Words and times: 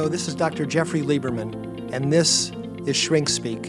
Hello, 0.00 0.08
this 0.08 0.28
is 0.28 0.34
Dr. 0.34 0.64
Jeffrey 0.64 1.02
Lieberman, 1.02 1.92
and 1.92 2.10
this 2.10 2.52
is 2.86 2.96
Shrink 2.96 3.28
Speak. 3.28 3.64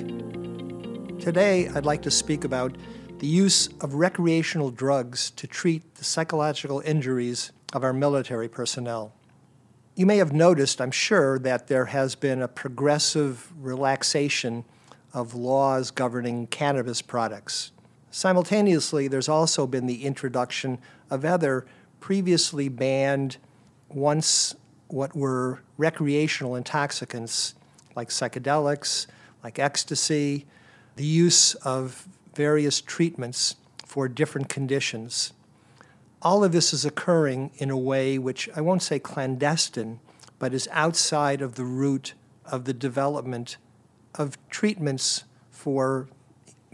Today, 1.19 1.67
I'd 1.67 1.85
like 1.85 2.01
to 2.03 2.09
speak 2.09 2.45
about 2.45 2.77
the 3.19 3.27
use 3.27 3.67
of 3.81 3.95
recreational 3.95 4.71
drugs 4.71 5.31
to 5.31 5.45
treat 5.45 5.95
the 5.95 6.05
psychological 6.05 6.79
injuries 6.85 7.51
of 7.73 7.83
our 7.83 7.91
military 7.91 8.47
personnel. 8.47 9.13
You 9.97 10.05
may 10.05 10.15
have 10.19 10.31
noticed, 10.31 10.79
I'm 10.79 10.89
sure, 10.89 11.37
that 11.39 11.67
there 11.67 11.87
has 11.87 12.15
been 12.15 12.41
a 12.41 12.47
progressive 12.47 13.51
relaxation 13.59 14.63
of 15.13 15.35
laws 15.35 15.91
governing 15.91 16.47
cannabis 16.47 17.01
products. 17.01 17.73
Simultaneously, 18.09 19.09
there's 19.09 19.27
also 19.27 19.67
been 19.67 19.85
the 19.85 20.05
introduction 20.05 20.79
of 21.09 21.25
other 21.25 21.65
previously 21.99 22.69
banned, 22.69 23.35
once 23.89 24.55
what 24.91 25.15
were 25.15 25.61
recreational 25.77 26.55
intoxicants 26.55 27.55
like 27.95 28.09
psychedelics, 28.09 29.07
like 29.43 29.59
ecstasy, 29.59 30.45
the 30.95 31.05
use 31.05 31.55
of 31.55 32.07
various 32.35 32.81
treatments 32.81 33.55
for 33.85 34.07
different 34.07 34.49
conditions. 34.49 35.33
All 36.21 36.43
of 36.43 36.51
this 36.51 36.73
is 36.73 36.85
occurring 36.85 37.51
in 37.57 37.69
a 37.69 37.77
way 37.77 38.17
which 38.17 38.49
I 38.55 38.61
won't 38.61 38.83
say 38.83 38.99
clandestine, 38.99 39.99
but 40.39 40.53
is 40.53 40.69
outside 40.71 41.41
of 41.41 41.55
the 41.55 41.65
route 41.65 42.13
of 42.45 42.65
the 42.65 42.73
development 42.73 43.57
of 44.15 44.37
treatments 44.49 45.23
for 45.49 46.07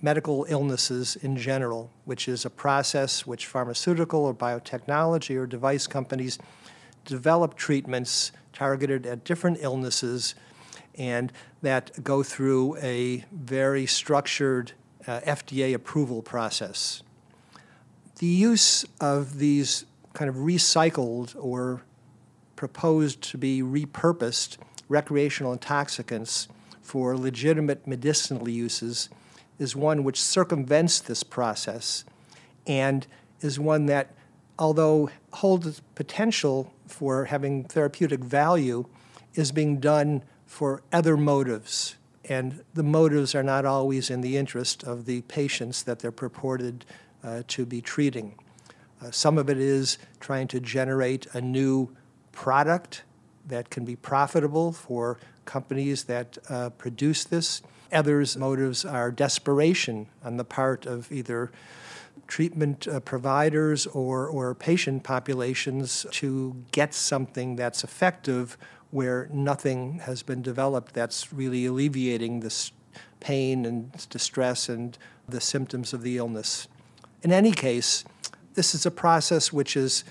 medical 0.02 0.46
illnesses 0.48 1.16
in 1.16 1.38
general, 1.38 1.92
which 2.06 2.28
is 2.28 2.46
a 2.46 2.50
process 2.50 3.26
which 3.26 3.48
pharmaceutical 3.48 4.26
or 4.26 4.34
biotechnology 4.34 5.36
or 5.36 5.48
device 5.48 5.88
companies 5.88 6.38
develop 7.08 7.56
treatments 7.56 8.32
targeted 8.54 9.08
at 9.08 9.24
different 9.24 9.58
illnesses 9.62 10.36
and 10.96 11.32
that 11.62 12.04
go 12.04 12.22
through 12.22 12.76
a 12.78 13.24
very 13.32 13.86
structured 13.86 14.74
uh, 15.08 15.20
FDA 15.22 15.74
approval 15.74 16.22
process. 16.22 17.02
The 18.20 18.28
use 18.28 18.86
of 19.00 19.40
these 19.40 19.86
kind 20.14 20.30
of 20.30 20.36
recycled 20.36 21.36
or 21.40 21.84
proposed 22.56 23.22
to 23.22 23.38
be 23.38 23.62
repurposed 23.62 24.58
recreational 24.90 25.54
intoxicants 25.54 26.48
for 26.82 27.16
legitimate 27.16 27.86
medicinal 27.86 28.50
uses 28.50 29.10
is 29.60 29.76
one 29.76 30.04
which 30.04 30.22
circumvents 30.22 31.00
this 31.00 31.24
process 31.24 32.04
and 32.66 33.08
is 33.42 33.60
one 33.60 33.86
that, 33.86 34.16
although 34.60 35.10
holds 35.34 35.82
potential 35.96 36.74
for 36.88 37.26
having 37.26 37.64
therapeutic 37.64 38.22
value, 38.22 38.86
is 39.34 39.52
being 39.52 39.80
done 39.80 40.24
for 40.46 40.82
other 40.92 41.16
motives. 41.18 41.96
And 42.30 42.64
the 42.74 42.84
motives 42.84 43.36
are 43.36 43.44
not 43.44 43.66
always 43.66 44.10
in 44.10 44.22
the 44.22 44.36
interest 44.36 44.84
of 44.84 45.06
the 45.06 45.22
patients 45.22 45.84
that 45.84 46.00
they're 46.00 46.12
purported 46.12 46.86
uh, 47.24 47.44
to 47.50 47.66
be 47.66 47.82
treating. 47.82 48.36
Uh, 49.02 49.12
some 49.12 49.38
of 49.38 49.50
it 49.50 49.58
is 49.58 49.98
trying 50.20 50.48
to 50.48 50.60
generate 50.60 51.28
a 51.34 51.42
new 51.42 51.96
product 52.32 53.04
that 53.46 53.70
can 53.70 53.86
be 53.86 53.96
profitable 53.96 54.72
for 54.72 55.20
companies 55.46 56.06
that 56.06 56.38
uh, 56.50 56.70
produce 56.72 57.24
this. 57.24 57.62
Others' 57.92 58.36
motives 58.36 58.84
are 58.84 59.12
desperation 59.12 60.08
on 60.24 60.38
the 60.38 60.44
part 60.44 60.86
of 60.86 61.12
either 61.12 61.52
treatment 62.28 62.88
uh, 62.88 63.00
providers 63.00 63.88
or, 63.88 64.28
or 64.28 64.54
patient 64.54 65.04
populations 65.04 66.06
to 66.12 66.56
get 66.72 66.94
something 66.94 67.56
that's 67.56 67.84
effective 67.84 68.58
where 68.92 69.30
nothing 69.32 70.00
has 70.00 70.24
been 70.24 70.42
developed 70.42 70.94
that's 70.94 71.34
really 71.34 71.66
alleviating 71.66 72.40
this 72.40 72.72
pain 73.20 73.66
and 73.66 74.10
distress 74.10 74.70
and 74.70 74.98
the 75.28 75.42
symptoms 75.42 75.94
of 75.94 76.02
the 76.02 76.18
illness. 76.18 76.68
In 77.24 77.32
any 77.32 77.52
case, 77.52 78.06
this 78.54 78.74
is 78.74 78.86
a 78.86 78.92
process 78.92 79.52
which 79.52 79.76
is, 79.76 80.04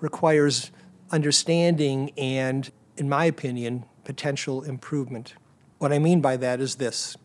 requires 0.00 0.70
understanding 1.10 2.10
and, 2.16 2.70
in 2.96 3.08
my 3.08 3.24
opinion, 3.26 3.84
potential 4.04 4.62
improvement. 4.62 5.34
What 5.78 5.92
I 5.92 5.98
mean 5.98 6.20
by 6.20 6.36
that 6.38 6.60
is 6.60 6.76
this 6.76 7.16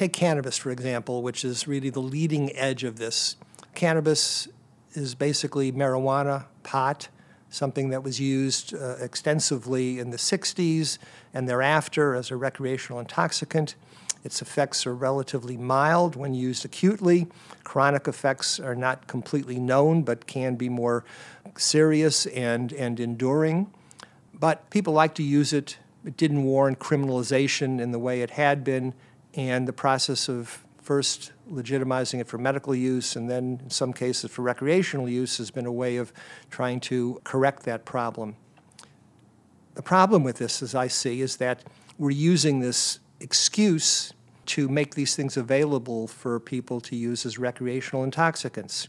take 0.00 0.14
cannabis, 0.14 0.56
for 0.56 0.70
example, 0.70 1.22
which 1.22 1.44
is 1.44 1.68
really 1.68 1.90
the 1.90 2.00
leading 2.00 2.56
edge 2.56 2.84
of 2.84 2.96
this. 2.96 3.36
Cannabis 3.74 4.48
is 4.94 5.14
basically 5.14 5.70
marijuana, 5.72 6.46
pot, 6.62 7.08
something 7.50 7.90
that 7.90 8.02
was 8.02 8.18
used 8.18 8.74
uh, 8.74 8.96
extensively 8.98 9.98
in 9.98 10.08
the 10.08 10.16
60s 10.16 10.96
and 11.34 11.46
thereafter 11.46 12.14
as 12.14 12.30
a 12.30 12.36
recreational 12.36 12.98
intoxicant. 12.98 13.74
Its 14.24 14.40
effects 14.40 14.86
are 14.86 14.94
relatively 14.94 15.58
mild 15.58 16.16
when 16.16 16.32
used 16.32 16.64
acutely. 16.64 17.26
Chronic 17.62 18.08
effects 18.08 18.58
are 18.58 18.74
not 18.74 19.06
completely 19.06 19.58
known 19.58 20.00
but 20.00 20.26
can 20.26 20.54
be 20.54 20.70
more 20.70 21.04
serious 21.58 22.24
and, 22.24 22.72
and 22.72 22.98
enduring. 23.00 23.70
But 24.32 24.70
people 24.70 24.94
like 24.94 25.14
to 25.16 25.22
use 25.22 25.52
it. 25.52 25.76
It 26.06 26.16
didn't 26.16 26.44
warrant 26.44 26.78
criminalization 26.78 27.78
in 27.78 27.92
the 27.92 27.98
way 27.98 28.22
it 28.22 28.30
had 28.30 28.64
been, 28.64 28.94
and 29.34 29.66
the 29.68 29.72
process 29.72 30.28
of 30.28 30.64
first 30.82 31.32
legitimizing 31.50 32.20
it 32.20 32.26
for 32.26 32.38
medical 32.38 32.74
use 32.74 33.16
and 33.16 33.30
then, 33.30 33.60
in 33.62 33.70
some 33.70 33.92
cases, 33.92 34.30
for 34.30 34.42
recreational 34.42 35.08
use 35.08 35.38
has 35.38 35.50
been 35.50 35.66
a 35.66 35.72
way 35.72 35.96
of 35.96 36.12
trying 36.50 36.80
to 36.80 37.20
correct 37.24 37.64
that 37.64 37.84
problem. 37.84 38.36
The 39.74 39.82
problem 39.82 40.24
with 40.24 40.38
this, 40.38 40.62
as 40.62 40.74
I 40.74 40.88
see, 40.88 41.20
is 41.20 41.36
that 41.36 41.64
we're 41.98 42.10
using 42.10 42.60
this 42.60 42.98
excuse 43.20 44.12
to 44.46 44.68
make 44.68 44.94
these 44.94 45.14
things 45.14 45.36
available 45.36 46.08
for 46.08 46.40
people 46.40 46.80
to 46.80 46.96
use 46.96 47.24
as 47.24 47.38
recreational 47.38 48.02
intoxicants. 48.02 48.88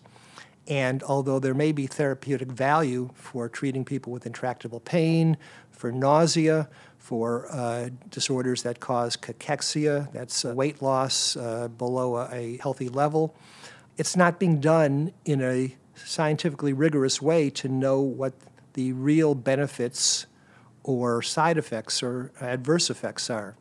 And 0.71 1.03
although 1.03 1.37
there 1.37 1.53
may 1.53 1.73
be 1.73 1.85
therapeutic 1.85 2.47
value 2.47 3.09
for 3.13 3.49
treating 3.49 3.83
people 3.83 4.13
with 4.13 4.25
intractable 4.25 4.79
pain, 4.79 5.35
for 5.69 5.91
nausea, 5.91 6.69
for 6.97 7.45
uh, 7.51 7.89
disorders 8.09 8.63
that 8.63 8.79
cause 8.79 9.17
cachexia, 9.17 10.09
that's 10.13 10.45
uh, 10.45 10.53
weight 10.53 10.81
loss 10.81 11.35
uh, 11.35 11.67
below 11.67 12.15
a, 12.15 12.29
a 12.31 12.57
healthy 12.61 12.87
level, 12.87 13.35
it's 13.97 14.15
not 14.15 14.39
being 14.39 14.61
done 14.61 15.11
in 15.25 15.41
a 15.41 15.75
scientifically 15.93 16.71
rigorous 16.71 17.21
way 17.21 17.49
to 17.49 17.67
know 17.67 17.99
what 17.99 18.31
the 18.71 18.93
real 18.93 19.35
benefits 19.35 20.25
or 20.83 21.21
side 21.21 21.57
effects 21.57 22.01
or 22.01 22.31
adverse 22.39 22.89
effects 22.89 23.29
are. 23.29 23.57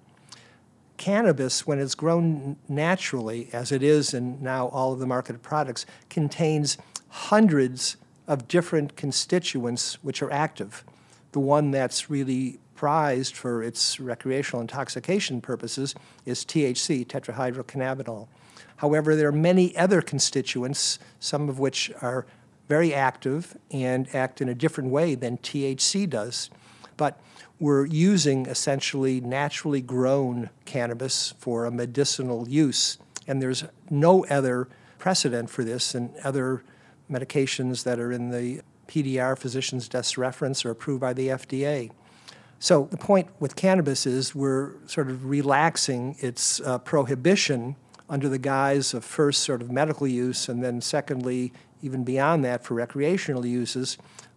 Cannabis, 1.01 1.67
when 1.67 1.79
it's 1.79 1.95
grown 1.95 2.57
naturally, 2.69 3.49
as 3.55 3.73
it 3.73 3.83
is 3.83 4.13
in 4.13 4.37
now 4.43 4.67
all 4.67 4.93
of 4.93 4.99
the 4.99 5.07
marketed 5.07 5.41
products, 5.43 5.87
contains 6.11 6.77
hundreds 7.09 7.97
of 8.29 8.47
different 8.47 8.97
constituents 8.97 9.95
which 10.05 10.21
are 10.21 10.31
active. 10.31 10.85
The 11.33 11.41
one 11.41 11.71
that's 11.71 12.11
really 12.11 12.61
prized 12.75 13.35
for 13.35 13.63
its 13.63 13.99
recreational 13.99 14.61
intoxication 14.61 15.41
purposes 15.41 15.95
is 16.27 16.45
THC, 16.45 17.07
tetrahydrocannabinol. 17.07 18.29
However, 18.77 19.17
there 19.17 19.29
are 19.29 19.33
many 19.33 19.75
other 19.79 20.03
constituents, 20.03 20.99
some 21.19 21.49
of 21.49 21.59
which 21.59 21.91
are 22.03 22.27
very 22.69 22.93
active 22.93 23.57
and 23.71 24.07
act 24.15 24.43
in 24.43 24.51
a 24.51 24.55
different 24.55 24.91
way 24.91 25.15
than 25.15 25.39
THC 25.39 26.11
does. 26.11 26.51
But 27.01 27.19
we're 27.59 27.87
using 27.87 28.45
essentially 28.45 29.23
naturally 29.23 29.81
grown 29.81 30.51
cannabis 30.67 31.33
for 31.39 31.65
a 31.65 31.71
medicinal 31.71 32.47
use, 32.47 32.99
and 33.27 33.41
there's 33.41 33.65
no 33.89 34.27
other 34.27 34.69
precedent 34.99 35.49
for 35.49 35.65
this 35.65 35.95
in 35.95 36.13
other 36.25 36.63
medications 37.11 37.85
that 37.85 37.99
are 37.99 38.13
in 38.13 38.31
the 38.31 38.61
PDR 38.87 39.39
physician's 39.39 39.89
desk 39.89 40.19
reference 40.19 40.63
or 40.63 40.71
approved 40.73 41.01
by 41.01 41.15
the 41.15 41.29
FDA. 41.29 41.91
So 42.59 42.87
the 42.91 42.99
point 42.99 43.29
with 43.41 43.57
cannabis 43.57 44.05
is 44.05 44.35
we're 44.35 44.73
sort 44.87 45.09
of 45.09 45.25
relaxing 45.25 46.17
its 46.19 46.61
uh, 46.61 46.77
prohibition 46.81 47.77
under 48.11 48.29
the 48.29 48.39
guise 48.39 48.93
of 48.93 49.07
first 49.07 49.43
sort 49.43 49.63
of 49.63 49.71
medical 49.71 50.07
use 50.07 50.51
and 50.51 50.63
then 50.63 50.83
secondly 50.83 51.55
even 51.81 52.05
beyond 52.05 52.45
that 52.45 52.63
for 52.63 52.75
recreational 52.75 53.47
uses 53.47 53.97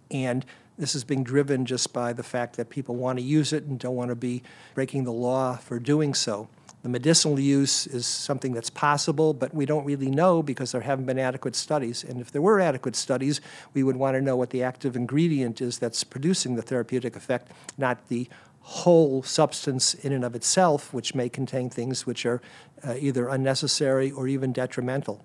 and 0.10 0.46
this 0.78 0.96
is 0.96 1.04
being 1.04 1.24
driven 1.24 1.66
just 1.66 1.94
by 1.94 2.14
the 2.14 2.24
fact 2.24 2.58
that 2.58 2.70
people 2.70 2.96
want 2.96 3.20
to 3.20 3.24
use 3.24 3.54
it 3.54 3.64
and 3.66 3.80
don't 3.80 3.96
want 3.96 4.10
to 4.10 4.16
be 4.16 4.44
breaking 4.74 5.04
the 5.04 5.12
law 5.12 5.56
for 5.58 5.80
doing 5.80 6.14
so. 6.14 6.48
The 6.82 6.90
medicinal 6.90 7.40
use 7.40 7.88
is 7.88 8.06
something 8.06 8.52
that's 8.52 8.70
possible, 8.70 9.34
but 9.34 9.54
we 9.54 9.66
don't 9.66 9.86
really 9.86 10.10
know 10.10 10.44
because 10.44 10.74
there 10.74 10.82
haven't 10.82 11.06
been 11.06 11.18
adequate 11.18 11.56
studies. 11.56 12.04
And 12.04 12.20
if 12.20 12.32
there 12.32 12.42
were 12.42 12.60
adequate 12.60 12.98
studies, 12.98 13.40
we 13.74 13.84
would 13.84 13.96
want 13.96 14.16
to 14.16 14.22
know 14.22 14.36
what 14.36 14.50
the 14.50 14.64
active 14.64 14.98
ingredient 14.98 15.62
is 15.62 15.80
that's 15.80 16.04
producing 16.04 16.56
the 16.56 16.62
therapeutic 16.62 17.16
effect, 17.16 17.52
not 17.78 18.10
the 18.10 18.28
whole 18.60 19.24
substance 19.24 19.94
in 19.94 20.12
and 20.12 20.26
of 20.26 20.36
itself, 20.36 20.94
which 20.94 21.16
may 21.16 21.30
contain 21.30 21.70
things 21.70 22.06
which 22.06 22.26
are 22.26 22.42
uh, 22.86 22.96
either 23.00 23.30
unnecessary 23.30 24.12
or 24.12 24.28
even 24.28 24.52
detrimental. 24.52 25.24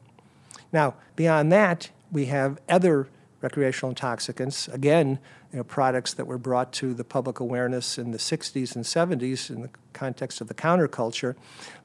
Now, 0.72 0.94
beyond 1.16 1.50
that, 1.52 1.90
we 2.12 2.26
have 2.26 2.60
other 2.68 3.08
recreational 3.40 3.90
intoxicants. 3.90 4.68
Again, 4.68 5.18
you 5.52 5.58
know, 5.58 5.64
products 5.64 6.14
that 6.14 6.26
were 6.26 6.38
brought 6.38 6.72
to 6.74 6.92
the 6.92 7.04
public 7.04 7.40
awareness 7.40 7.98
in 7.98 8.10
the 8.10 8.18
60s 8.18 8.74
and 8.74 8.84
70s 8.84 9.50
in 9.50 9.62
the 9.62 9.70
context 9.92 10.40
of 10.40 10.48
the 10.48 10.54
counterculture 10.54 11.34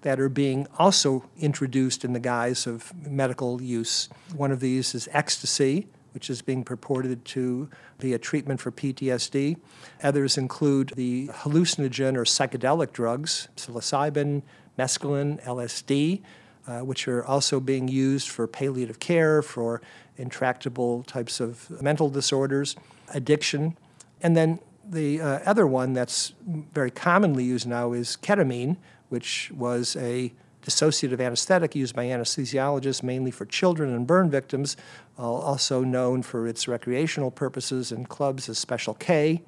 that 0.02 0.20
are 0.20 0.30
being 0.30 0.68
also 0.78 1.30
introduced 1.38 2.04
in 2.04 2.14
the 2.14 2.20
guise 2.20 2.68
of 2.68 2.94
medical 3.08 3.62
use. 3.62 4.10
One 4.36 4.52
of 4.52 4.60
these 4.60 4.94
is 4.96 5.08
ecstasy, 5.12 5.88
which 6.14 6.30
is 6.30 6.42
being 6.42 6.64
purported 6.64 7.26
to 7.26 7.70
be 8.00 8.14
a 8.14 8.20
treatment 8.20 8.60
for 8.60 8.72
PTSD. 8.72 9.58
Others 10.04 10.38
include 10.38 10.94
the 10.96 11.30
hallucinogen 11.30 12.16
or 12.16 12.24
psychedelic 12.24 12.92
drugs, 12.92 13.48
psilocybin, 13.56 14.44
mescaline, 14.78 15.44
LSD, 15.44 16.22
uh, 16.68 16.80
which 16.80 17.08
are 17.08 17.26
also 17.26 17.60
being 17.60 17.88
used 17.88 18.30
for 18.30 18.48
palliative 18.48 19.00
care, 19.00 19.42
for 19.42 19.82
intractable 20.18 21.04
types 21.04 21.40
of 21.40 21.82
mental 21.82 22.10
disorders, 22.10 22.76
addiction. 23.14 23.78
And 24.22 24.36
then 24.36 24.60
the 24.88 25.22
uh, 25.22 25.40
other 25.46 25.66
one 25.66 25.94
that's 25.94 26.34
very 26.74 26.92
commonly 26.92 27.44
used 27.44 27.68
now 27.68 27.94
is 27.94 28.18
ketamine, 28.22 28.78
which 29.10 29.52
was 29.56 29.96
a 29.96 30.34
dissociative 30.62 31.20
anesthetic 31.20 31.76
used 31.76 31.96
by 31.96 32.06
anesthesiologists 32.06 33.04
mainly 33.04 33.32
for 33.32 33.46
children 33.46 33.94
and 33.94 34.08
burn 34.08 34.30
victims, 34.30 34.78
uh, 35.20 35.22
also 35.22 35.84
known 35.84 36.24
for 36.24 36.48
its 36.48 36.68
recreational 36.68 37.30
purposes 37.30 37.92
in 37.92 38.06
clubs 38.06 38.48
as 38.48 38.58
Special 38.58 38.94
K, 38.94 39.42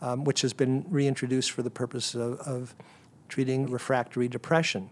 um, 0.00 0.24
which 0.24 0.40
has 0.40 0.52
been 0.52 0.84
reintroduced 0.88 1.50
for 1.50 1.62
the 1.62 1.70
purpose 1.70 2.14
of, 2.14 2.40
of 2.40 2.74
treating 3.28 3.70
refractory 3.70 4.28
depression. 4.28 4.88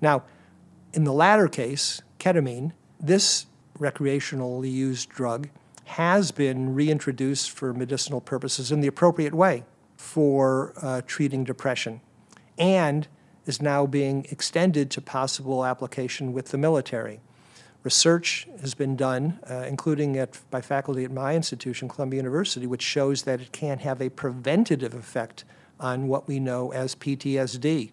Now, 0.00 0.22
in 0.94 1.04
the 1.04 1.12
latter 1.12 1.48
case, 1.48 2.00
ketamine, 2.18 2.72
this 3.00 3.46
recreationally 3.78 4.72
used 4.72 5.08
drug 5.08 5.48
has 5.84 6.30
been 6.30 6.74
reintroduced 6.74 7.50
for 7.50 7.74
medicinal 7.74 8.20
purposes 8.20 8.72
in 8.72 8.80
the 8.80 8.86
appropriate 8.86 9.34
way 9.34 9.64
for 9.96 10.72
uh, 10.80 11.02
treating 11.06 11.44
depression 11.44 12.00
and 12.56 13.08
is 13.44 13.60
now 13.60 13.84
being 13.84 14.24
extended 14.30 14.90
to 14.90 15.00
possible 15.00 15.64
application 15.64 16.32
with 16.32 16.48
the 16.48 16.58
military. 16.58 17.20
Research 17.82 18.48
has 18.62 18.72
been 18.72 18.96
done, 18.96 19.38
uh, 19.50 19.66
including 19.68 20.16
at, 20.16 20.38
by 20.50 20.62
faculty 20.62 21.04
at 21.04 21.10
my 21.10 21.34
institution, 21.34 21.88
Columbia 21.88 22.18
University, 22.18 22.66
which 22.66 22.80
shows 22.80 23.24
that 23.24 23.40
it 23.40 23.52
can 23.52 23.80
have 23.80 24.00
a 24.00 24.08
preventative 24.08 24.94
effect 24.94 25.44
on 25.78 26.08
what 26.08 26.26
we 26.26 26.40
know 26.40 26.72
as 26.72 26.94
PTSD. 26.94 27.90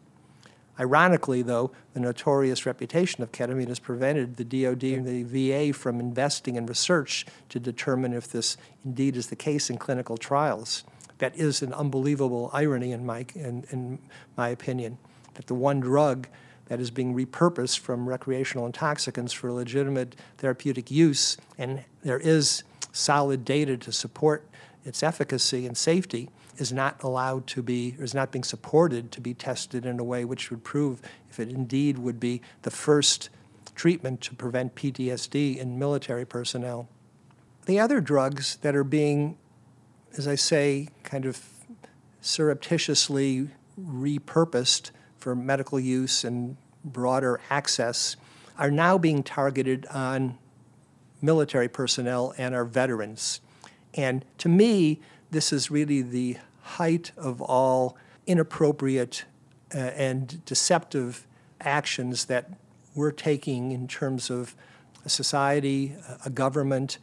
Ironically, 0.80 1.42
though, 1.42 1.72
the 1.94 2.00
notorious 2.00 2.66
reputation 2.66 3.22
of 3.22 3.32
ketamine 3.32 3.68
has 3.68 3.80
prevented 3.80 4.38
the 4.38 4.44
DoD 4.44 4.84
and 4.84 5.06
the 5.06 5.24
VA 5.24 5.74
from 5.74 6.00
investing 6.00 6.56
in 6.56 6.66
research 6.66 7.26
to 7.50 7.60
determine 7.60 8.14
if 8.14 8.28
this 8.28 8.58
indeed 8.84 9.16
is 9.16 9.28
the 9.28 9.36
case 9.36 9.70
in 9.70 9.78
clinical 9.78 10.18
trials. 10.18 10.84
That 11.18 11.36
is 11.36 11.62
an 11.62 11.74
unbelievable 11.74 12.50
irony, 12.54 12.94
in 12.94 13.06
my, 13.06 13.26
in, 13.36 13.66
in 13.70 14.00
my 14.38 14.50
opinion, 14.50 14.98
that 15.36 15.48
the 15.48 15.56
one 15.56 15.80
drug 15.80 16.28
that 16.66 16.80
is 16.80 16.90
being 16.90 17.14
repurposed 17.14 17.80
from 17.80 18.08
recreational 18.08 18.66
intoxicants 18.66 19.34
for 19.34 19.52
legitimate 19.52 20.16
therapeutic 20.38 20.90
use, 20.90 21.38
and 21.58 21.84
there 22.02 22.20
is 22.20 22.64
solid 22.94 23.44
data 23.44 23.78
to 23.78 23.92
support 23.92 24.48
its 24.86 25.04
efficacy 25.04 25.68
and 25.68 25.78
safety, 25.78 26.30
is 26.62 26.72
not 26.72 27.02
allowed 27.02 27.48
to 27.48 27.64
be, 27.64 27.96
or 27.98 28.04
is 28.04 28.14
not 28.14 28.32
being 28.32 28.44
supported 28.44 29.12
to 29.12 29.20
be 29.20 29.34
tested 29.34 29.86
in 29.86 30.00
a 30.00 30.04
way 30.04 30.24
which 30.24 30.52
would 30.52 30.64
prove 30.64 31.02
if 31.30 31.40
it 31.40 31.50
indeed 31.50 31.98
would 31.98 32.20
be 32.20 32.40
the 32.62 32.72
first 32.72 33.30
treatment 33.74 34.22
to 34.22 34.36
prevent 34.36 34.76
PTSD 34.76 35.58
in 35.58 35.80
military 35.80 36.24
personnel. 36.24 36.88
The 37.66 37.80
other 37.80 38.00
drugs 38.00 38.58
that 38.58 38.76
are 38.76 38.84
being, 38.84 39.38
as 40.16 40.28
I 40.28 40.36
say, 40.36 40.90
kind 41.04 41.26
of 41.26 41.42
surreptitiously 42.22 43.50
repurposed 43.80 44.92
for 45.18 45.36
medical 45.36 45.80
use 45.80 46.24
and 46.24 46.58
broader 46.86 47.42
access 47.50 48.16
are 48.60 48.70
now 48.70 49.00
being 49.00 49.24
targeted 49.24 49.88
on 49.88 50.38
military 51.24 51.68
personnel 51.68 52.36
and 52.38 52.54
our 52.54 52.66
veterans. 52.66 53.42
And 53.96 54.24
to 54.38 54.50
me, 54.50 55.02
this 55.32 55.52
is 55.52 55.72
really 55.72 56.04
the 56.04 56.38
height 56.62 57.12
of 57.18 57.42
all 57.42 57.98
inappropriate 58.26 59.26
uh, 59.74 59.78
and 59.78 60.44
deceptive 60.46 61.26
actions 61.60 62.26
that 62.26 62.52
we're 62.96 63.12
taking 63.12 63.72
in 63.72 63.88
terms 63.88 64.30
of 64.30 64.56
a 65.06 65.10
society, 65.10 65.96
a 66.26 66.30
government, 66.30 66.98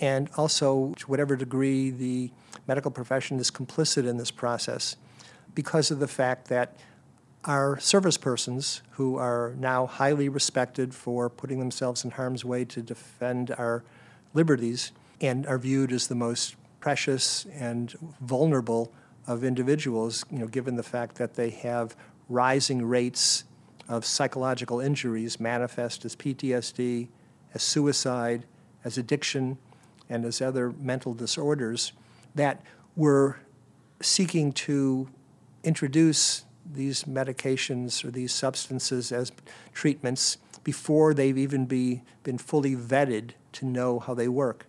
and 0.00 0.28
also 0.36 0.92
to 0.98 1.06
whatever 1.06 1.36
degree 1.36 1.90
the 1.90 2.30
medical 2.66 2.90
profession 2.90 3.38
is 3.38 3.50
complicit 3.50 4.06
in 4.08 4.16
this 4.16 4.30
process 4.30 4.96
because 5.54 5.90
of 5.90 6.00
the 6.00 6.08
fact 6.08 6.48
that 6.48 6.76
our 7.44 7.78
service 7.78 8.16
persons, 8.16 8.82
who 8.92 9.16
are 9.16 9.54
now 9.58 9.86
highly 9.86 10.28
respected 10.28 10.94
for 10.94 11.28
putting 11.28 11.58
themselves 11.58 12.04
in 12.04 12.10
harm's 12.12 12.44
way 12.44 12.64
to 12.64 12.80
defend 12.80 13.50
our 13.58 13.84
liberties 14.32 14.92
and 15.20 15.46
are 15.46 15.58
viewed 15.58 15.92
as 15.92 16.06
the 16.06 16.14
most 16.14 16.56
precious 16.80 17.46
and 17.54 17.94
vulnerable 18.20 18.92
of 19.26 19.44
individuals, 19.44 20.24
you 20.30 20.38
know, 20.38 20.46
given 20.46 20.76
the 20.76 20.82
fact 20.82 21.16
that 21.16 21.34
they 21.34 21.50
have 21.50 21.96
rising 22.28 22.84
rates 22.84 23.44
of 23.88 24.04
psychological 24.04 24.80
injuries 24.80 25.38
manifest 25.38 26.04
as 26.04 26.16
PTSD, 26.16 27.08
as 27.52 27.62
suicide, 27.62 28.46
as 28.84 28.98
addiction, 28.98 29.58
and 30.08 30.24
as 30.24 30.40
other 30.40 30.72
mental 30.72 31.14
disorders, 31.14 31.92
that 32.34 32.62
we're 32.96 33.36
seeking 34.00 34.52
to 34.52 35.08
introduce 35.62 36.44
these 36.70 37.04
medications 37.04 38.04
or 38.04 38.10
these 38.10 38.32
substances 38.32 39.12
as 39.12 39.32
treatments 39.72 40.38
before 40.62 41.12
they've 41.12 41.38
even 41.38 41.66
be, 41.66 42.02
been 42.22 42.38
fully 42.38 42.74
vetted 42.74 43.30
to 43.52 43.66
know 43.66 43.98
how 43.98 44.14
they 44.14 44.28
work. 44.28 44.66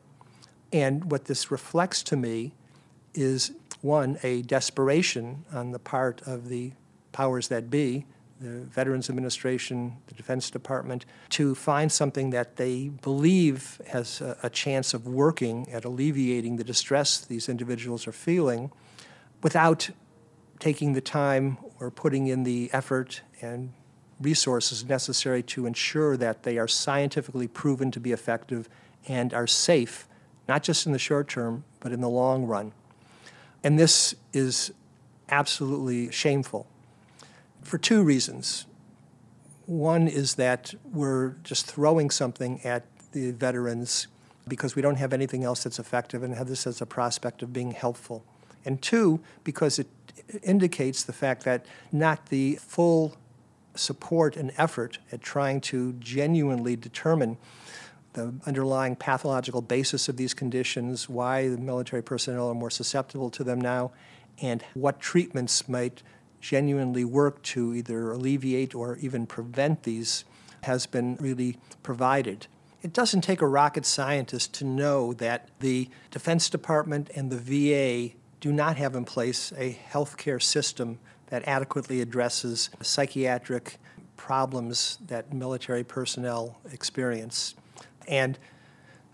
And 0.73 1.09
what 1.09 1.25
this 1.25 1.51
reflects 1.51 2.03
to 2.03 2.17
me 2.17 2.53
is 3.13 3.51
one, 3.85 4.17
a 4.23 4.41
desperation 4.41 5.45
on 5.53 5.71
the 5.71 5.79
part 5.79 6.21
of 6.23 6.49
the 6.49 6.73
powers 7.11 7.47
that 7.47 7.69
be, 7.69 8.05
the 8.41 8.65
Veterans 8.65 9.09
Administration, 9.09 9.95
the 10.07 10.15
Defense 10.15 10.49
Department, 10.49 11.05
to 11.29 11.55
find 11.55 11.91
something 11.91 12.31
that 12.31 12.57
they 12.57 12.89
believe 12.89 13.79
has 13.87 14.19
a, 14.19 14.35
a, 14.43 14.49
chance 14.49 14.93
of 14.93 15.07
working 15.07 15.71
at 15.71 15.85
alleviating 15.85 16.57
the 16.57 16.63
distress 16.63 17.19
these 17.19 17.47
individuals 17.47 18.07
are 18.07 18.11
feeling 18.11 18.71
without 19.41 19.89
taking 20.59 20.93
the 20.93 21.01
time 21.01 21.57
or 21.79 21.89
putting 21.89 22.27
in 22.27 22.43
the 22.43 22.69
effort 22.73 23.21
and 23.41 23.71
resources 24.19 24.83
necessary 24.83 25.43
to 25.43 25.65
ensure 25.65 26.17
that 26.17 26.43
they 26.43 26.57
are 26.57 26.67
scientifically 26.67 27.47
proven 27.47 27.91
to 27.91 27.99
be 27.99 28.11
effective 28.11 28.67
and 29.07 29.33
are 29.33 29.47
safe, 29.47 30.07
not 30.47 30.63
just 30.63 30.85
in 30.85 30.91
the 30.91 30.99
short 30.99 31.27
term, 31.27 31.63
but 31.79 31.91
in 31.91 32.01
the 32.01 32.09
long 32.09 32.45
run. 32.45 32.73
And 33.65 33.79
this 33.79 34.13
is 34.31 34.71
absolutely 35.27 36.11
shameful 36.11 36.67
for 37.63 37.79
two 37.79 38.03
reasons. 38.03 38.67
One 39.65 40.07
is 40.07 40.35
that 40.35 40.75
we're 40.93 41.29
just 41.43 41.65
throwing 41.65 42.11
something 42.11 42.61
at 42.63 42.85
the 43.11 43.31
veterans 43.31 44.05
because 44.47 44.75
we 44.75 44.83
don't 44.83 44.97
have 44.97 45.13
anything 45.13 45.43
else 45.43 45.63
that's 45.63 45.79
effective 45.79 46.21
and 46.21 46.35
have 46.35 46.47
this 46.47 46.67
as 46.67 46.79
a 46.79 46.85
prospect 46.85 47.41
of 47.41 47.53
being 47.53 47.71
helpful. 47.71 48.23
And 48.65 48.79
two, 48.83 49.19
because 49.43 49.79
it 49.79 49.87
indicates 50.43 51.03
the 51.03 51.13
fact 51.13 51.43
that 51.45 51.65
not 51.91 52.27
the 52.27 52.59
full 52.61 53.17
support 53.73 54.37
and 54.37 54.51
effort 54.59 54.99
at 55.11 55.23
trying 55.23 55.59
to 55.61 55.93
genuinely 55.93 56.75
determine 56.75 57.35
the 58.15 58.33
underlying 58.45 58.95
pathological 58.95 59.61
basis 59.61 60.09
of 60.09 60.17
these 60.17 60.33
conditions, 60.33 61.07
why 61.07 61.47
the 61.47 61.57
military 61.57 62.01
personnel 62.01 62.49
are 62.49 62.55
more 62.55 62.69
susceptible 62.69 63.29
to 63.29 63.43
them 63.43 63.61
now, 63.61 63.91
and 64.41 64.63
what 64.73 64.99
treatments 64.99 65.69
might 65.69 66.03
genuinely 66.41 67.05
work 67.05 67.41
to 67.41 67.73
either 67.73 68.11
alleviate 68.11 68.75
or 68.75 68.97
even 68.97 69.25
prevent 69.25 69.83
these 69.83 70.25
has 70.63 70.85
been 70.85 71.15
really 71.19 71.57
provided. 71.83 72.47
It 72.81 72.93
doesn't 72.93 73.21
take 73.21 73.41
a 73.41 73.47
rocket 73.47 73.85
scientist 73.85 74.53
to 74.55 74.65
know 74.65 75.13
that 75.13 75.49
the 75.59 75.89
Defense 76.11 76.49
Department 76.49 77.09
and 77.15 77.31
the 77.31 77.37
VA 77.37 78.15
do 78.39 78.51
not 78.51 78.77
have 78.77 78.95
in 78.95 79.05
place 79.05 79.51
a 79.57 79.79
healthcare 79.91 80.41
system 80.41 80.99
that 81.27 81.47
adequately 81.47 82.01
addresses 82.01 82.69
psychiatric 82.81 83.77
problems 84.17 84.99
that 85.07 85.33
military 85.33 85.83
personnel 85.83 86.59
experience. 86.71 87.55
And 88.07 88.37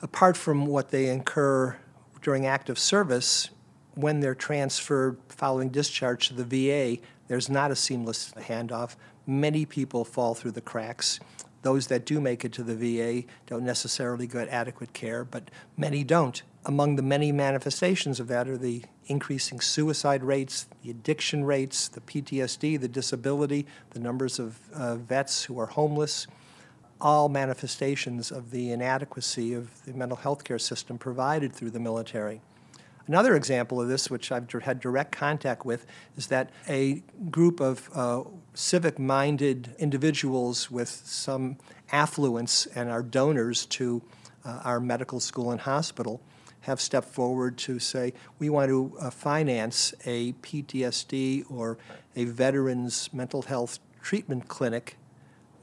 apart 0.02 0.38
from 0.38 0.66
what 0.66 0.90
they 0.90 1.08
incur 1.08 1.78
during 2.22 2.46
active 2.46 2.78
service, 2.78 3.50
when 3.96 4.20
they're 4.20 4.36
transferred 4.36 5.18
following 5.30 5.70
discharge 5.70 6.28
to 6.30 6.34
the 6.34 6.44
VA, 6.44 7.02
there's 7.28 7.50
not 7.50 7.72
a 7.72 7.76
seamless 7.76 8.34
handoff. 8.38 8.96
Many 9.26 9.66
people 9.66 10.04
fall 10.06 10.34
through 10.34 10.52
the 10.52 10.62
cracks. 10.62 11.20
Those 11.62 11.88
that 11.88 12.06
do 12.06 12.20
make 12.20 12.44
it 12.44 12.54
to 12.54 12.64
the 12.64 12.76
VA 12.76 13.28
don't 13.46 13.64
necessarily 13.64 14.26
get 14.26 14.50
adequate 14.50 14.94
care, 14.94 15.24
but 15.24 15.52
many 15.78 16.04
don't. 16.04 16.42
Among 16.66 16.96
the 16.96 17.04
many 17.04 17.32
manifestations 17.32 18.20
of 18.20 18.28
that 18.28 18.48
are 18.48 18.58
the 18.58 18.84
increasing 19.08 19.60
suicide 19.60 20.24
rates, 20.24 20.68
the 20.84 20.90
addiction 20.90 21.44
rates, 21.44 21.88
the 21.88 22.02
PTSD, 22.02 22.80
the 22.80 22.88
disability, 22.88 23.68
the 23.92 24.00
numbers 24.00 24.40
of 24.40 24.60
uh, 24.74 24.96
vets 24.96 25.44
who 25.44 25.60
are 25.60 25.68
homeless, 25.68 26.28
all 27.02 27.30
manifestations 27.30 28.32
of 28.32 28.52
the 28.52 28.72
inadequacy 28.72 29.54
of 29.54 29.84
the 29.86 29.94
mental 29.94 30.18
health 30.18 30.44
care 30.44 30.60
system 30.60 30.98
provided 30.98 31.52
through 31.52 31.72
the 31.72 31.80
military. 31.80 32.42
Another 33.08 33.36
example 33.36 33.82
of 33.82 33.88
this, 33.88 34.10
which 34.10 34.32
I've 34.32 34.50
had 34.64 34.80
direct 34.80 35.12
contact 35.12 35.66
with, 35.66 35.86
is 36.16 36.28
that 36.28 36.52
a 36.70 37.04
group 37.30 37.60
of 37.60 37.90
uh, 37.94 38.24
civic 38.54 39.00
minded 39.00 39.76
individuals 39.80 40.70
with 40.70 40.90
some 40.90 41.58
affluence 41.92 42.68
and 42.68 42.90
are 42.90 43.02
donors 43.02 43.66
to 43.66 44.02
uh, 44.46 44.62
our 44.64 44.80
medical 44.80 45.20
school 45.20 45.52
and 45.52 45.62
hospital 45.62 46.22
have 46.62 46.80
stepped 46.80 47.08
forward 47.08 47.58
to 47.58 47.80
say 47.80 48.14
we 48.38 48.50
want 48.50 48.70
to 48.70 48.96
uh, 49.00 49.10
finance 49.10 49.94
a 50.06 50.34
PTSD 50.34 51.44
or 51.50 51.78
a 52.16 52.26
veterans 52.26 53.10
mental 53.12 53.42
health 53.42 53.80
treatment 54.02 54.48
clinic 54.48 54.96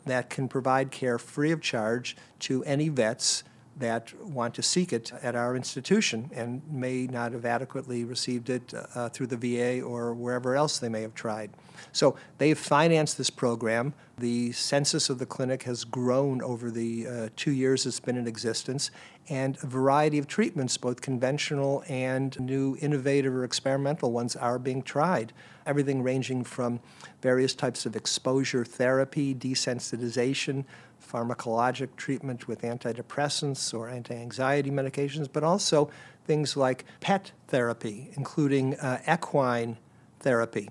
that 0.09 0.31
can 0.31 0.49
provide 0.49 0.91
care 0.91 1.19
free 1.19 1.53
of 1.53 1.61
charge 1.61 2.17
to 2.41 2.65
any 2.65 2.89
vets 2.89 3.45
that 3.79 4.13
want 4.21 4.55
to 4.55 4.63
seek 4.63 4.93
it 4.93 5.13
at 5.23 5.37
our 5.37 5.55
institution 5.55 6.31
and 6.35 6.63
may 6.71 7.07
not 7.07 7.33
have 7.33 7.45
adequately 7.45 8.05
received 8.05 8.51
it 8.51 8.75
uh, 8.75 9.09
through 9.09 9.29
the 9.29 9.37
VA 9.37 9.81
or 9.81 10.15
wherever 10.15 10.57
else 10.57 10.79
they 10.79 10.89
may 10.89 11.03
have 11.03 11.15
tried. 11.15 11.51
So 11.93 12.17
they've 12.39 12.59
financed 12.59 13.19
this 13.19 13.31
program. 13.31 13.95
The 14.19 14.53
census 14.53 15.11
of 15.11 15.19
the 15.19 15.27
clinic 15.27 15.63
has 15.65 15.85
grown 15.85 16.43
over 16.43 16.71
the 16.71 17.07
uh, 17.07 17.29
two 17.37 17.53
years 17.53 17.87
it's 17.87 18.01
been 18.01 18.17
in 18.17 18.27
existence, 18.27 18.91
and 19.29 19.57
a 19.63 19.67
variety 19.67 20.19
of 20.19 20.27
treatments, 20.27 20.77
both 20.77 21.01
conventional 21.01 21.85
and 21.89 22.39
new 22.41 22.77
innovative 22.81 23.35
or 23.35 23.45
experimental 23.45 24.11
ones, 24.11 24.35
are 24.35 24.59
being 24.59 24.83
tried. 24.83 25.33
Everything 25.67 26.03
ranging 26.03 26.45
from 26.45 26.81
various 27.21 27.55
types 27.55 27.87
of 27.87 27.95
exposure 27.95 28.65
therapy, 28.65 29.35
desensitization, 29.35 30.65
pharmacologic 31.01 31.95
treatment 31.97 32.49
with 32.49 32.63
antidepressants 32.63 33.73
or 33.73 33.89
anti 33.89 34.15
anxiety 34.15 34.71
medications, 34.71 35.29
but 35.33 35.45
also 35.45 35.91
things 36.25 36.57
like 36.57 36.85
pet 37.01 37.33
therapy, 37.49 38.11
including 38.15 38.75
uh, 38.77 39.01
equine 39.11 39.79
therapy. 40.21 40.69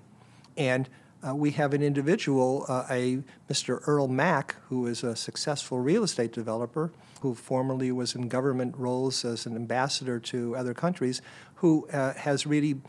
And 0.58 0.90
uh, 1.26 1.34
we 1.34 1.52
have 1.52 1.72
an 1.72 1.82
individual, 1.82 2.66
uh, 2.68 2.84
a 2.90 3.22
Mr. 3.50 3.80
Earle 3.86 4.08
Mack, 4.08 4.56
who 4.68 4.86
is 4.86 5.02
a 5.02 5.16
successful 5.16 5.78
real 5.78 6.04
estate 6.04 6.32
developer, 6.32 6.92
who 7.22 7.34
formerly 7.34 7.90
was 7.90 8.14
in 8.14 8.28
government 8.28 8.76
roles 8.76 9.24
as 9.24 9.46
an 9.46 9.56
ambassador 9.56 10.20
to 10.20 10.54
other 10.54 10.74
countries, 10.74 11.22
who 11.56 11.88
uh, 11.88 12.12
has 12.12 12.46
really 12.46 12.80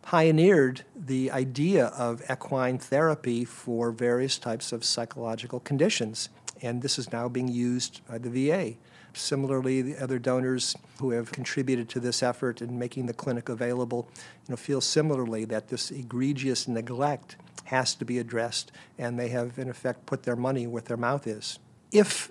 pioneered 0.00 0.84
the 0.96 1.30
idea 1.30 1.88
of 1.88 2.22
equine 2.30 2.78
therapy 2.78 3.44
for 3.44 3.92
various 3.92 4.38
types 4.38 4.72
of 4.72 4.82
psychological 4.82 5.60
conditions 5.60 6.30
and 6.62 6.82
this 6.82 6.98
is 6.98 7.12
now 7.12 7.28
being 7.28 7.48
used 7.48 8.00
by 8.08 8.18
the 8.18 8.30
VA. 8.30 8.74
Similarly, 9.18 9.82
the 9.82 10.02
other 10.02 10.18
donors 10.18 10.76
who 11.00 11.10
have 11.10 11.32
contributed 11.32 11.88
to 11.90 12.00
this 12.00 12.22
effort 12.22 12.62
in 12.62 12.78
making 12.78 13.06
the 13.06 13.12
clinic 13.12 13.48
available 13.48 14.08
you 14.46 14.52
know, 14.52 14.56
feel 14.56 14.80
similarly 14.80 15.44
that 15.46 15.68
this 15.68 15.90
egregious 15.90 16.68
neglect 16.68 17.36
has 17.64 17.94
to 17.96 18.04
be 18.04 18.18
addressed, 18.18 18.72
and 18.96 19.18
they 19.18 19.28
have, 19.28 19.58
in 19.58 19.68
effect, 19.68 20.06
put 20.06 20.22
their 20.22 20.36
money 20.36 20.66
where 20.66 20.82
their 20.82 20.96
mouth 20.96 21.26
is. 21.26 21.58
If 21.92 22.30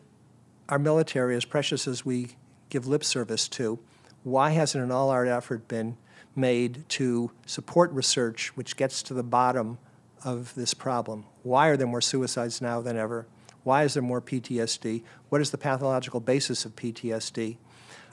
our 0.70 0.80
military, 0.80 1.36
as 1.36 1.46
precious 1.46 1.88
as 1.88 2.06
we 2.06 2.36
give 2.70 2.88
lip 2.88 3.04
service 3.04 3.48
to, 3.50 3.80
why 4.24 4.52
hasn't 4.52 4.84
an 4.84 4.92
all 4.92 5.12
out 5.12 5.28
effort 5.28 5.68
been 5.68 5.98
made 6.36 6.88
to 6.90 7.32
support 7.46 7.92
research 7.92 8.56
which 8.56 8.76
gets 8.76 9.02
to 9.04 9.14
the 9.14 9.24
bottom 9.24 9.78
of 10.24 10.56
this 10.56 10.74
problem? 10.74 11.26
Why 11.44 11.68
are 11.68 11.78
there 11.78 11.88
more 11.88 12.02
suicides 12.02 12.62
now 12.62 12.82
than 12.82 12.98
ever? 12.98 13.28
Why 13.64 13.84
is 13.84 13.94
there 13.94 14.04
more 14.04 14.22
PTSD? 14.22 15.04
What 15.30 15.42
is 15.42 15.52
the 15.52 15.58
pathological 15.58 16.20
basis 16.20 16.66
of 16.66 16.76
PTSD? 16.76 17.58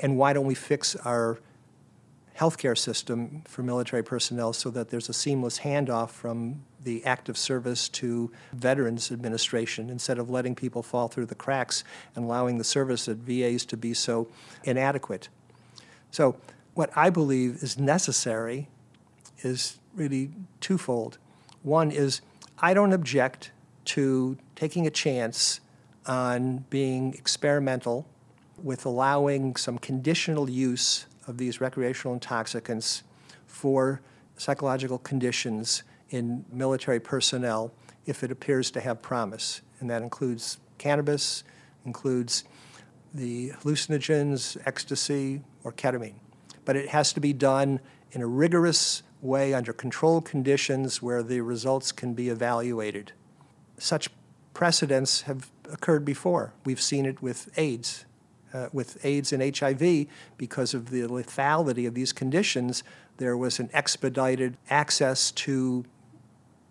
And 0.01 0.19
why 0.19 0.33
don't 0.33 0.47
we 0.47 0.55
fix 0.55 0.97
our 0.97 1.39
healthcare 2.39 2.77
system 2.77 3.43
for 3.47 3.63
military 3.63 4.03
personnel 4.03 4.53
so 4.53 4.69
that 4.71 4.91
there's 4.91 5.09
a 5.09 5.13
seamless 5.13 5.61
handoff 5.61 6.11
from 6.11 6.65
the 6.83 7.05
active 7.05 7.39
service 7.39 7.89
to 7.89 8.31
Veterans 8.53 9.13
Administration 9.13 9.89
instead 9.89 10.19
of 10.19 10.29
letting 10.29 10.55
people 10.55 10.83
fall 10.83 11.09
through 11.09 11.27
the 11.27 11.35
cracks 11.35 11.85
and 12.17 12.25
allowing 12.25 12.59
the 12.59 12.65
service 12.65 13.09
at 13.09 13.19
VAs 13.19 13.65
to 13.67 13.77
be 13.77 13.95
so 13.95 14.29
inadequate. 14.65 15.29
So, 16.11 16.37
what 16.75 16.91
I 16.97 17.09
believe 17.09 17.63
is 17.63 17.79
necessary 17.79 18.69
is 19.43 19.79
really 19.95 20.33
twofold. 20.61 21.19
One 21.63 21.93
is 21.93 22.21
I 22.59 22.75
don't 22.75 22.93
object 22.93 23.53
to 23.87 24.37
taking 24.57 24.87
a 24.87 24.91
chance 24.91 25.61
on 26.07 26.65
being 26.71 27.15
experimental 27.15 28.07
with 28.63 28.85
allowing 28.87 29.57
some 29.57 29.79
conditional 29.79 30.49
use 30.49 31.07
of 31.27 31.39
these 31.39 31.61
recreational 31.61 32.15
intoxicants 32.15 33.03
for 33.47 34.01
psychological 34.37 34.99
conditions 34.99 35.83
in 36.11 36.45
military 36.53 37.01
personnel 37.01 37.73
if 38.07 38.23
it 38.23 38.31
appears 38.31 38.71
to 38.71 38.81
have 38.81 39.01
promise. 39.01 39.63
And 39.81 39.89
that 39.91 40.03
includes 40.03 40.59
cannabis, 40.79 41.45
includes 41.85 42.45
the 43.13 43.51
hallucinogens, 43.63 44.57
ecstasy, 44.67 45.43
or 45.63 45.73
ketamine. 45.73 46.15
But 46.65 46.77
it 46.77 46.89
has 46.89 47.13
to 47.15 47.21
be 47.21 47.33
done 47.33 47.81
in 48.13 48.21
a 48.21 48.27
rigorous 48.27 49.03
way 49.21 49.55
under 49.55 49.73
controlled 49.73 50.25
conditions 50.25 51.01
where 51.01 51.23
the 51.23 51.41
results 51.41 51.93
can 51.93 52.15
be 52.15 52.29
evaluated 52.29 53.13
such 53.79 54.09
precedents 54.55 55.23
have 55.23 55.51
occurred 55.71 56.05
before. 56.05 56.55
We've 56.65 56.81
seen 56.81 57.05
it 57.05 57.21
with 57.21 57.51
AIDS. 57.59 58.07
Uh, 58.53 58.69
with 58.73 59.05
AIDS 59.05 59.33
and 59.33 59.43
HIV, 59.43 60.07
because 60.39 60.75
of 60.75 60.91
the 60.91 61.03
lethality 61.09 61.89
of 61.89 61.95
these 61.95 62.13
conditions, 62.13 62.85
there 63.17 63.37
was 63.37 63.59
an 63.59 63.69
expedited 63.73 64.57
access 64.71 65.33
to 65.33 65.85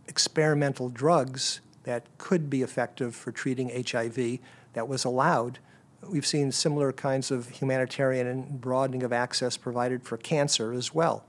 experimental 0.07 0.87
drugs 0.87 1.59
that 1.83 2.05
could 2.17 2.49
be 2.49 2.61
effective 2.61 3.13
for 3.13 3.33
treating 3.33 3.69
HIV 3.69 4.39
that 4.71 4.87
was 4.87 5.03
allowed. 5.03 5.59
We've 6.07 6.25
seen 6.25 6.53
similar 6.53 6.93
kinds 6.93 7.31
of 7.31 7.49
humanitarian 7.49 8.27
and 8.27 8.61
broadening 8.61 9.03
of 9.03 9.11
access 9.11 9.57
provided 9.57 10.03
for 10.03 10.17
cancer 10.17 10.71
as 10.71 10.93
well. 10.93 11.25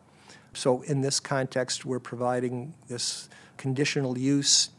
So, 0.53 0.83
in 0.83 1.01
this 1.01 1.19
context, 1.19 1.85
we're 1.85 1.99
providing 1.99 2.75
this 2.87 3.29
conditional 3.57 4.17
use 4.17 4.71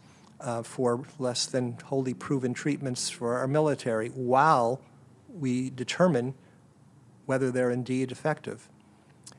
uh, 0.45 0.61
for 0.61 1.03
less 1.17 1.47
than 1.47 1.77
wholly 1.85 2.13
proven 2.13 2.53
treatments 2.53 3.09
for 3.09 3.35
our 3.37 3.47
military 3.47 4.09
while 4.09 4.79
we 5.27 5.71
determine 5.71 6.35
whether 7.25 7.51
they're 7.51 7.71
indeed 7.71 8.11
effective. 8.11 8.69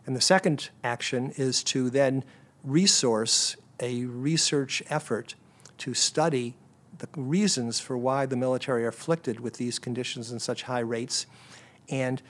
And 0.05 0.17
the 0.17 0.21
second 0.21 0.71
action 0.83 1.33
is 1.37 1.63
to 1.65 1.89
then 1.89 2.25
resource 2.65 3.57
a 3.81 4.05
research 4.05 4.83
effort 4.91 5.37
to 5.79 5.95
study 5.95 6.57
the 6.99 7.09
reasons 7.17 7.79
for 7.79 7.97
why 7.97 8.27
the 8.27 8.37
military 8.37 8.85
are 8.85 8.89
afflicted 8.89 9.39
with 9.39 9.55
these 9.55 9.79
conditions 9.79 10.33
in 10.33 10.41
such 10.41 10.65
high 10.65 10.81
rates 10.81 11.27
and 11.89 12.21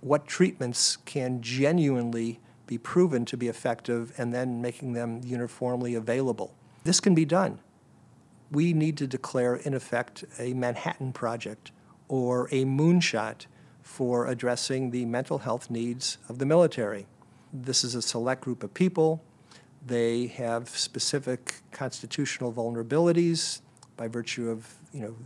what 0.00 0.26
treatments 0.26 0.96
can 1.06 1.42
genuinely 1.42 2.38
be 2.66 2.78
proven 2.78 3.24
to 3.24 3.36
be 3.36 3.48
effective 3.48 4.12
and 4.16 4.32
then 4.32 4.60
making 4.60 4.92
them 4.92 5.20
uniformly 5.24 5.94
available. 5.94 6.54
This 6.84 7.00
can 7.00 7.14
be 7.14 7.24
done 7.24 7.58
we 8.50 8.72
need 8.72 8.96
to 8.98 9.06
declare, 9.06 9.56
in 9.56 9.74
effect, 9.74 10.24
a 10.38 10.54
Manhattan 10.54 11.12
Project 11.12 11.72
or 12.08 12.48
a 12.52 12.64
moonshot 12.64 13.46
for 13.82 14.26
addressing 14.26 14.90
the 14.90 15.04
mental 15.04 15.38
health 15.38 15.70
needs 15.70 16.18
of 16.28 16.38
the 16.38 16.46
military. 16.46 17.06
This 17.52 17.84
is 17.84 17.94
a 17.94 18.02
select 18.02 18.42
group 18.42 18.62
of 18.62 18.74
people. 18.74 19.22
They 19.84 20.26
have 20.28 20.68
specific 20.68 21.54
constitutional 21.70 22.52
vulnerabilities 22.52 23.60
by 23.96 24.08
virtue 24.08 24.50
of 24.50 24.74
you 24.92 25.00
know, 25.02 25.16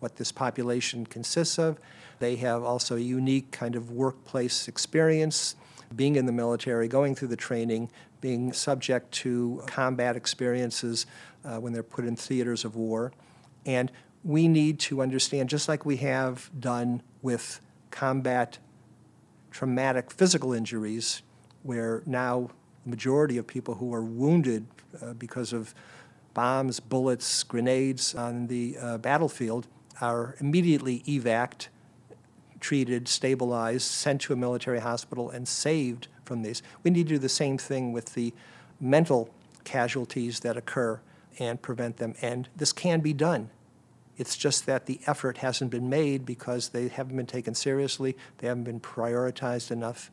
what 0.00 0.16
this 0.16 0.32
population 0.32 1.06
consists 1.06 1.58
of. 1.58 1.78
They 2.18 2.36
have 2.36 2.62
also 2.62 2.96
a 2.96 3.00
unique 3.00 3.50
kind 3.50 3.76
of 3.76 3.90
workplace 3.90 4.68
experience, 4.68 5.56
being 5.94 6.16
in 6.16 6.26
the 6.26 6.32
military, 6.32 6.88
going 6.88 7.14
through 7.14 7.28
the 7.28 7.36
training, 7.36 7.90
being 8.20 8.52
subject 8.52 9.12
to 9.12 9.62
combat 9.66 10.16
experiences 10.16 11.06
uh, 11.44 11.58
when 11.58 11.72
they're 11.72 11.82
put 11.82 12.04
in 12.04 12.16
theaters 12.16 12.64
of 12.64 12.74
war. 12.74 13.12
And 13.64 13.92
we 14.24 14.48
need 14.48 14.80
to 14.80 15.02
understand, 15.02 15.48
just 15.48 15.68
like 15.68 15.84
we 15.84 15.98
have 15.98 16.50
done 16.58 17.02
with 17.22 17.60
combat 17.90 18.58
traumatic 19.50 20.10
physical 20.10 20.52
injuries, 20.52 21.22
where 21.62 22.02
now 22.06 22.50
the 22.84 22.90
majority 22.90 23.38
of 23.38 23.46
people 23.46 23.74
who 23.74 23.94
are 23.94 24.02
wounded 24.02 24.66
uh, 25.00 25.12
because 25.14 25.52
of 25.52 25.74
bombs, 26.34 26.80
bullets, 26.80 27.42
grenades 27.44 28.14
on 28.14 28.48
the 28.48 28.76
uh, 28.80 28.98
battlefield 28.98 29.66
are 30.00 30.36
immediately 30.40 31.02
evac'd, 31.06 31.68
treated, 32.60 33.08
stabilized, 33.08 33.82
sent 33.82 34.22
to 34.22 34.32
a 34.32 34.36
military 34.36 34.80
hospital, 34.80 35.30
and 35.30 35.46
saved 35.46 36.08
from 36.24 36.42
these. 36.42 36.62
We 36.82 36.90
need 36.90 37.08
to 37.08 37.14
do 37.14 37.18
the 37.18 37.28
same 37.28 37.58
thing 37.58 37.92
with 37.92 38.14
the 38.14 38.32
mental 38.80 39.30
casualties 39.64 40.40
that 40.40 40.56
occur 40.56 41.00
and 41.38 41.60
prevent 41.60 41.98
them. 41.98 42.14
And 42.22 42.48
this 42.56 42.72
can 42.72 43.00
be 43.00 43.12
done. 43.12 43.50
It's 44.16 44.36
just 44.36 44.64
that 44.66 44.86
the 44.86 45.00
effort 45.06 45.38
hasn't 45.38 45.70
been 45.70 45.90
made 45.90 46.24
because 46.24 46.70
they 46.70 46.88
haven't 46.88 47.16
been 47.16 47.26
taken 47.26 47.54
seriously, 47.54 48.16
they 48.38 48.46
haven't 48.46 48.64
been 48.64 48.80
prioritized 48.80 49.70
enough. 49.70 50.10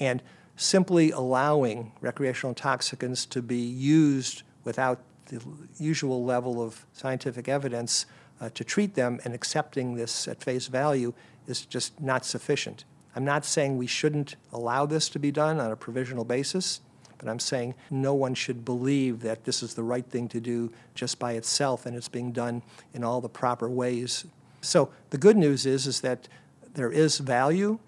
And 0.00 0.22
simply 0.56 1.10
allowing 1.10 1.92
recreational 2.00 2.50
intoxicants 2.50 3.26
to 3.26 3.42
be 3.42 3.58
used 3.58 4.42
without 4.62 5.00
the 5.26 5.42
usual 5.78 6.24
level 6.24 6.62
of 6.62 6.86
scientific 6.92 7.48
evidence 7.48 8.06
uh, 8.40 8.48
to 8.50 8.64
treat 8.64 8.94
them 8.94 9.20
and 9.24 9.34
accepting 9.34 9.94
this 9.94 10.28
at 10.28 10.42
face 10.42 10.66
value 10.66 11.12
is 11.46 11.64
just 11.66 12.00
not 12.00 12.24
sufficient. 12.24 12.84
I'm 13.16 13.24
not 13.24 13.44
saying 13.44 13.78
we 13.78 13.86
shouldn't 13.86 14.36
allow 14.52 14.86
this 14.86 15.08
to 15.10 15.18
be 15.18 15.30
done 15.30 15.60
on 15.60 15.70
a 15.70 15.76
provisional 15.76 16.24
basis, 16.24 16.80
but 17.18 17.28
I'm 17.28 17.38
saying 17.38 17.74
no 17.90 18.14
one 18.14 18.34
should 18.34 18.64
believe 18.64 19.20
that 19.20 19.44
this 19.44 19.62
is 19.62 19.74
the 19.74 19.82
right 19.82 20.04
thing 20.04 20.28
to 20.28 20.40
do 20.40 20.72
just 20.94 21.18
by 21.18 21.32
itself 21.32 21.86
and 21.86 21.96
it's 21.96 22.08
being 22.08 22.32
done 22.32 22.62
in 22.92 23.04
all 23.04 23.20
the 23.20 23.28
proper 23.28 23.68
ways. 23.68 24.26
So 24.60 24.90
the 25.10 25.18
good 25.18 25.36
news 25.36 25.64
is, 25.64 25.86
is 25.86 26.00
that 26.00 26.28
there 26.74 26.90
is 26.90 27.18
value 27.18 27.78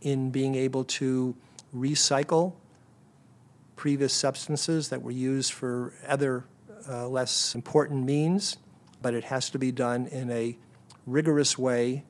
in 0.00 0.30
being 0.30 0.54
able 0.54 0.84
to 0.84 1.36
recycle 1.74 2.54
previous 3.76 4.12
substances 4.12 4.88
that 4.88 5.02
were 5.02 5.12
used 5.12 5.52
for 5.52 5.92
other 6.06 6.44
uh, 6.88 7.06
less 7.08 7.54
important 7.54 8.04
means, 8.04 8.56
but 9.00 9.14
it 9.14 9.24
has 9.24 9.50
to 9.50 9.58
be 9.58 9.70
done 9.70 10.06
in 10.08 10.30
a 10.30 10.56
rigorous 11.06 11.56
way 11.56 12.04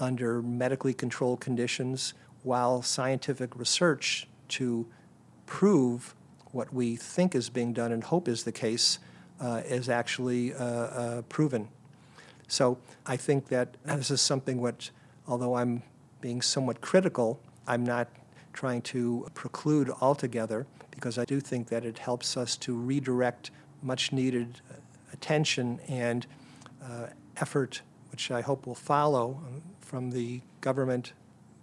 under 0.00 0.42
medically 0.42 0.94
controlled 0.94 1.40
conditions 1.40 2.14
while 2.42 2.82
scientific 2.82 3.56
research 3.56 4.26
to 4.48 4.86
prove 5.46 6.14
what 6.52 6.72
we 6.72 6.96
think 6.96 7.34
is 7.34 7.48
being 7.48 7.72
done 7.72 7.92
and 7.92 8.04
hope 8.04 8.28
is 8.28 8.44
the 8.44 8.52
case 8.52 8.98
uh, 9.40 9.62
is 9.64 9.88
actually 9.88 10.54
uh, 10.54 10.64
uh, 10.64 11.22
proven. 11.22 11.68
So 12.48 12.78
I 13.06 13.16
think 13.16 13.48
that 13.48 13.76
this 13.84 14.10
is 14.10 14.20
something 14.20 14.60
which, 14.60 14.90
although 15.26 15.54
I'm 15.54 15.82
being 16.20 16.42
somewhat 16.42 16.80
critical, 16.80 17.40
I'm 17.66 17.84
not 17.84 18.08
trying 18.52 18.82
to 18.82 19.26
preclude 19.34 19.90
altogether 20.00 20.66
because 20.90 21.18
I 21.18 21.24
do 21.24 21.40
think 21.40 21.68
that 21.68 21.84
it 21.84 21.98
helps 21.98 22.36
us 22.36 22.56
to 22.58 22.74
redirect 22.74 23.50
much 23.82 24.12
needed 24.12 24.60
attention 25.12 25.80
and 25.88 26.26
uh, 26.84 27.06
effort, 27.36 27.82
which 28.12 28.30
I 28.30 28.42
hope 28.42 28.66
will 28.66 28.74
follow 28.74 29.40
um, 29.46 29.62
from 29.80 30.10
the 30.10 30.42
government, 30.60 31.14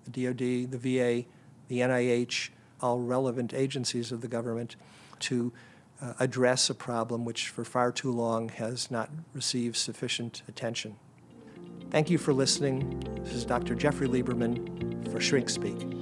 the 0.06 0.25
DoD, 0.25 0.72
the 0.72 0.77
VA, 0.77 1.25
the 1.68 1.79
NIH, 1.79 2.50
all 2.82 3.00
relevant 3.00 3.53
agencies 3.53 4.12
of 4.12 4.22
the 4.22 4.27
government 4.27 4.75
to 5.20 5.53
uh, 6.01 6.13
address 6.20 6.70
a 6.70 6.75
problem 6.75 7.24
which 7.24 7.50
for 7.50 7.63
far 7.63 7.91
too 7.91 8.12
long 8.12 8.50
has 8.50 8.89
not 8.89 9.10
received 9.34 9.75
sufficient 9.75 10.41
attention. 10.48 10.96
Thank 11.91 12.10
you 12.10 12.18
for 12.18 12.34
listening. 12.34 13.00
This 13.24 13.34
is 13.34 13.46
Dr. 13.46 13.75
Jeffrey 13.75 14.08
Lieberman 14.08 15.12
for 15.12 15.20
Shrink 15.20 15.50
Speak. 15.50 15.99